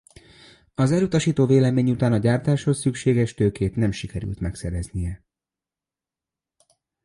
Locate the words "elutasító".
0.91-1.45